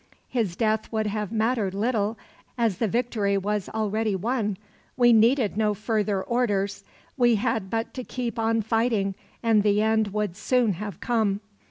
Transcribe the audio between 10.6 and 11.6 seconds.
have come.